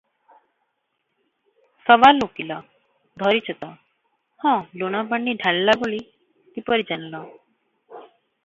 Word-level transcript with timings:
ସୱାଲ 1.89 2.25
ଓକୀଲ- 2.27 2.57
ଧରିଛ 3.23 3.57
ତ, 3.59 3.69
ହଁ- 4.45 4.55
ଲୁଣପାଣି 4.83 5.39
ଢାଳିଲା 5.45 5.77
ବୋଲି 5.85 6.01
କିପରି 6.57 6.89
ଜାଣିଲ? 6.95 7.23